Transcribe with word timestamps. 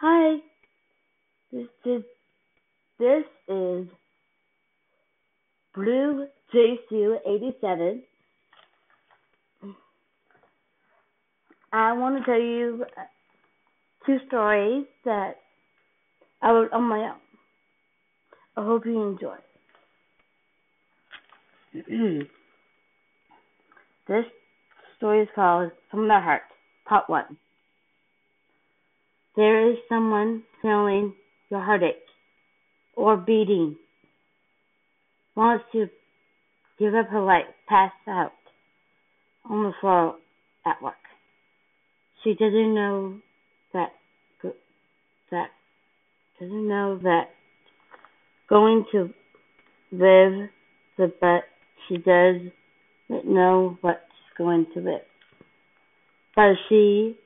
Hi, 0.00 0.38
this 1.52 1.68
is 1.84 2.02
this 2.98 3.24
is 3.48 3.86
Blue 5.72 6.26
JSU 6.52 7.16
eighty 7.24 7.56
seven. 7.60 8.02
I 11.72 11.92
want 11.92 12.18
to 12.18 12.24
tell 12.24 12.40
you 12.40 12.84
two 14.04 14.18
stories 14.26 14.84
that 15.04 15.36
I 16.42 16.50
wrote 16.50 16.72
on 16.72 16.82
my 16.84 16.98
own. 16.98 17.20
I 18.56 18.64
hope 18.64 18.84
you 18.86 19.00
enjoy. 19.00 19.36
this 24.08 24.24
story 24.96 25.22
is 25.22 25.28
called 25.36 25.70
From 25.90 26.08
the 26.08 26.20
Heart, 26.20 26.42
Part 26.84 27.08
One. 27.08 27.36
There 29.36 29.70
is 29.70 29.78
someone 29.88 30.44
feeling 30.62 31.14
your 31.50 31.60
heartache 31.60 31.96
or 32.96 33.16
beating, 33.16 33.76
wants 35.34 35.64
to 35.72 35.88
give 36.78 36.94
up 36.94 37.08
her 37.08 37.20
life, 37.20 37.46
pass 37.68 37.92
out 38.06 38.32
on 39.48 39.64
the 39.64 39.72
floor 39.80 40.16
at 40.64 40.80
work. 40.80 40.94
She 42.22 42.34
doesn't 42.34 42.74
know 42.74 43.16
that 43.72 43.92
that 45.30 45.48
doesn't 46.38 46.68
know 46.68 46.98
that 47.02 47.30
going 48.48 48.84
to 48.92 49.12
live 49.90 50.48
the 50.96 51.12
but 51.20 51.44
she 51.88 51.96
does 51.96 52.36
know 53.08 53.76
what 53.80 54.04
she's 54.08 54.38
going 54.38 54.66
to 54.74 54.80
live. 54.80 55.00
But 56.36 56.54
she 56.68 57.16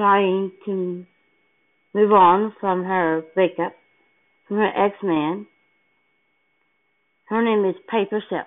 trying 0.00 0.50
to 0.64 1.04
move 1.92 2.10
on 2.10 2.54
from 2.58 2.84
her 2.84 3.20
breakup 3.34 3.74
from 4.48 4.56
her 4.56 4.86
ex 4.86 4.94
man. 5.02 5.46
Her 7.28 7.44
name 7.44 7.68
is 7.68 7.76
Piper 7.86 8.24
Sells, 8.30 8.46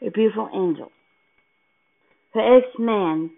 a 0.00 0.12
beautiful 0.12 0.48
angel. 0.54 0.92
Her 2.32 2.58
ex 2.58 2.66
man 2.78 3.30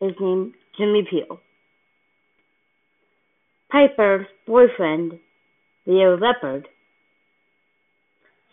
is 0.00 0.12
named 0.20 0.54
Jimmy 0.78 1.04
Peel. 1.10 1.40
Piper's 3.68 4.26
boyfriend, 4.46 5.18
Leo 5.84 6.16
Leopard, 6.16 6.68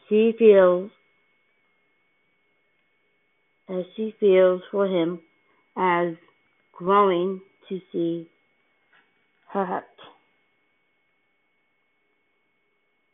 she 0.10 0.34
feels 0.40 0.90
as 3.70 3.86
she 3.96 4.16
feels 4.20 4.64
for 4.72 4.88
him 4.88 5.20
as 5.78 6.16
growing 6.84 7.42
to 7.70 7.80
see 7.92 8.28
her 9.52 9.66
heart 9.66 9.84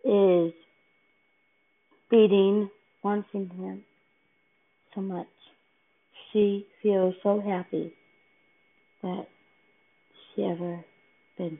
is 0.03 0.53
beating, 2.09 2.69
wanting 3.03 3.49
him 3.49 3.83
so 4.95 5.01
much. 5.01 5.27
She 6.31 6.65
feels 6.81 7.13
so 7.23 7.41
happy 7.41 7.93
that 9.01 9.27
she 10.35 10.43
ever 10.43 10.83
been 11.37 11.59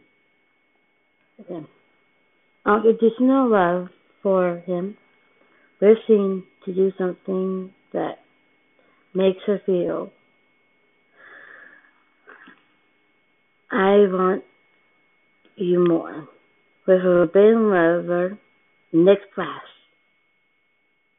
with 1.38 1.48
him. 1.48 1.68
Unconditional 2.66 3.50
love 3.52 3.88
for 4.22 4.64
him, 4.66 4.98
wishing 5.82 6.44
to 6.66 6.74
do 6.74 6.92
something 6.98 7.72
that 7.94 8.20
makes 9.14 9.40
her 9.46 9.62
feel 9.66 10.12
I 13.72 14.08
want 14.10 14.44
you 15.56 15.86
more. 15.88 16.28
With 16.88 17.02
forbidden 17.02 17.70
lover, 17.70 18.40
next 18.92 19.34
class. 19.36 19.62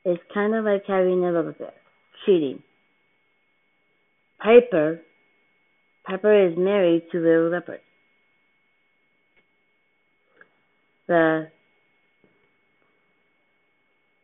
It's 0.05 0.22
kind 0.34 0.55
of 0.55 0.65
like 0.65 0.83
having 0.87 1.25
a 1.25 1.31
love 1.31 1.47
affair. 1.47 1.72
Cheating. 2.25 2.62
Piper. 4.43 5.00
Piper 6.06 6.49
is 6.49 6.56
married 6.56 7.03
to 7.12 7.19
Little 7.19 7.50
Leopard. 7.50 7.81
The 11.06 11.49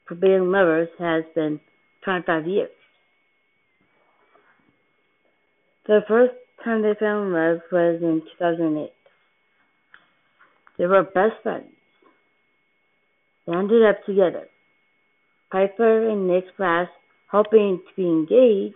Forbidden 0.09 0.53
Lovers 0.53 0.89
has 0.99 1.25
been 1.35 1.61
25 2.05 2.47
years. 2.47 2.71
The 5.87 6.01
first 6.09 6.33
time 6.65 6.83
they 6.83 6.95
fell 6.99 7.23
in 7.23 7.33
love 7.33 7.61
was 7.71 8.01
in 8.03 8.23
2008. 8.39 8.93
They 10.79 10.87
were 10.87 11.03
best 11.05 11.43
friends. 11.43 11.73
They 13.47 13.55
ended 13.55 13.85
up 13.85 14.05
together. 14.05 14.49
Piper 15.51 16.11
and 16.11 16.27
Nick's 16.27 16.49
class 16.57 16.89
hoping 17.31 17.81
to 17.89 17.95
be 17.97 18.07
engaged. 18.07 18.75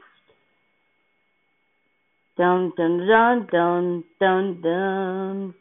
Dun 2.38 2.72
dun 2.76 3.06
dun 3.06 3.46
dun 3.52 4.04
dun 4.18 4.62
dun. 4.62 5.54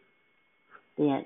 The 0.97 1.09
end. 1.09 1.25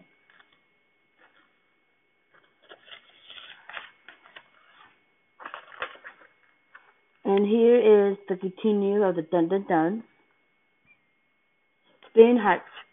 And 7.26 7.48
here 7.48 8.12
is 8.12 8.18
the 8.28 8.36
continue 8.36 9.04
of 9.04 9.16
the 9.16 9.22
dun 9.22 9.50
dun 9.50 9.66
dun. 9.68 10.04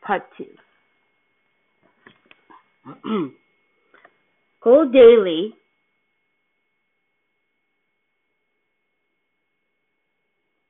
Part 0.03 0.23
2. 0.39 0.45
Go 4.63 4.91
daily. 4.91 5.55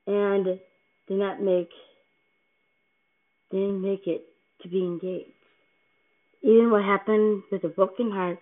And 0.07 0.45
did 0.45 0.59
not 1.09 1.41
make 1.41 1.69
didn't 3.51 3.81
make 3.81 4.07
it 4.07 4.23
to 4.61 4.69
be 4.69 4.79
engaged. 4.79 5.29
Even 6.43 6.71
what 6.71 6.83
happened 6.83 7.43
with 7.51 7.61
the 7.61 7.69
broken 7.69 8.11
hearts 8.11 8.41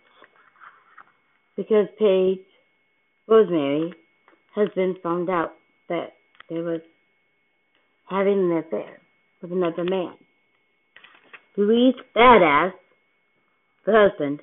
because 1.56 1.88
Paige 1.98 2.40
Rosemary 3.28 3.94
has 4.56 4.70
been 4.76 4.96
found 5.04 5.30
out 5.30 5.54
that 5.90 6.14
they 6.50 6.60
was 6.60 6.82
having 8.10 8.52
an 8.52 8.58
affair 8.58 9.00
with 9.42 9.52
another 9.52 9.84
man. 9.84 10.14
Louise 11.58 11.96
Badass, 12.16 12.72
the 13.86 13.92
husband, 13.92 14.42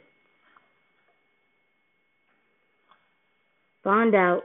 found 3.83 4.15
out, 4.15 4.43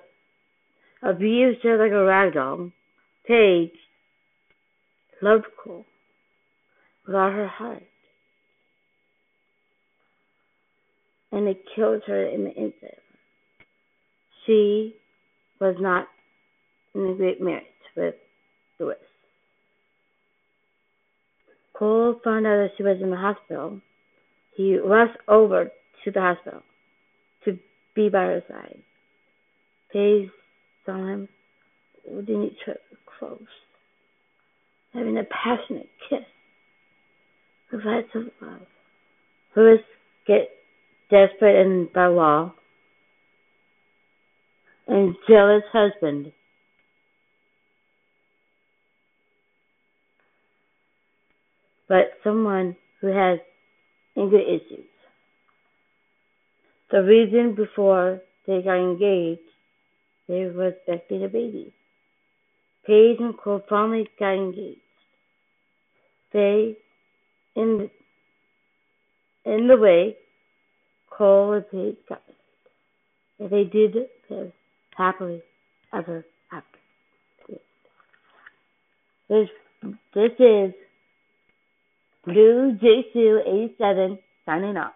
abused 1.01 1.63
her 1.63 1.77
like 1.77 1.91
a 1.91 2.05
rag 2.05 2.33
doll. 2.33 2.71
Paige 3.27 3.71
loved 5.21 5.45
Cole 5.63 5.85
with 7.05 7.15
all 7.15 7.31
her 7.31 7.47
heart. 7.47 7.83
And 11.31 11.47
it 11.47 11.63
killed 11.75 12.03
her 12.07 12.25
in 12.27 12.43
the 12.43 12.51
inside. 12.51 12.97
She 14.45 14.95
was 15.59 15.75
not 15.79 16.07
in 16.93 17.07
a 17.07 17.15
great 17.15 17.41
marriage 17.41 17.65
with 17.95 18.15
Louis. 18.79 18.95
Cole 21.81 22.21
found 22.23 22.45
out 22.45 22.57
that 22.57 22.73
she 22.77 22.83
was 22.83 23.01
in 23.01 23.09
the 23.09 23.17
hospital. 23.17 23.81
He 24.55 24.77
rushed 24.77 25.17
over 25.27 25.71
to 26.03 26.11
the 26.11 26.21
hospital 26.21 26.61
to 27.43 27.57
be 27.95 28.07
by 28.07 28.19
her 28.19 28.43
side. 28.47 28.77
Paige 29.91 30.29
saw 30.85 30.95
him 30.95 31.27
holding 32.07 32.43
each 32.43 32.59
other 32.67 32.77
close, 33.17 33.39
having 34.93 35.17
a 35.17 35.23
passionate 35.23 35.89
kiss 36.07 36.19
with 37.71 37.81
lots 37.83 38.09
of 38.13 38.25
love. 38.39 38.67
Louis 39.55 39.79
get 40.27 40.51
desperate 41.09 41.65
and 41.65 41.91
by 41.91 42.05
law 42.05 42.53
and 44.87 45.15
jealous 45.27 45.63
husband 45.73 46.31
but 51.91 52.11
someone 52.23 52.77
who 53.01 53.07
has 53.07 53.39
anger 54.15 54.39
issues. 54.39 54.87
The 56.89 57.03
reason 57.03 57.53
before 57.53 58.21
they 58.47 58.61
got 58.61 58.77
engaged, 58.77 59.41
they 60.29 60.45
were 60.45 60.69
expecting 60.69 61.25
a 61.25 61.27
baby. 61.27 61.73
Paige 62.87 63.17
and 63.19 63.37
Cole 63.37 63.61
finally 63.67 64.07
got 64.17 64.35
engaged. 64.35 64.79
They, 66.31 66.77
in 67.57 67.89
the, 69.43 69.51
in 69.53 69.67
the 69.67 69.75
way, 69.75 70.15
Cole 71.09 71.51
and 71.51 71.69
Paige 71.69 71.97
got 72.07 72.21
married. 73.39 73.51
They 73.51 73.69
did 73.69 73.95
live 74.29 74.53
happily 74.95 75.41
ever 75.93 76.25
after. 76.53 77.59
This, 79.27 79.49
this 80.15 80.31
is 80.39 80.73
Blue 82.25 82.77
J 82.81 83.05
Sue 83.13 83.41
87 83.79 84.19
signing 84.45 84.77
off. 84.77 84.93